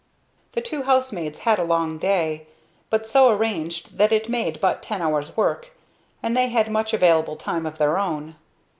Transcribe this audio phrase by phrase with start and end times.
[0.53, 2.47] The two housemaids had a long day,
[2.89, 5.73] but so arranged that it made but ten hours work,
[6.23, 8.33] and they had much available time of their own.